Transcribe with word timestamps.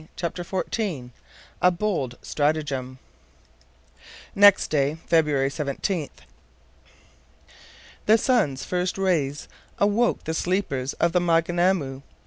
CHAPTER 0.15 0.43
XIV 0.43 1.11
A 1.61 1.69
BOLD 1.69 2.17
STRATAGEM 2.23 2.97
NEXT 4.33 4.67
day, 4.71 4.95
February 5.05 5.49
17th, 5.49 6.09
the 8.07 8.17
sun's 8.17 8.65
first 8.65 8.97
rays 8.97 9.47
awoke 9.77 10.23
the 10.23 10.33
sleepers 10.33 10.93
of 10.93 11.11
the 11.11 11.21
Maunganamu. 11.21 12.01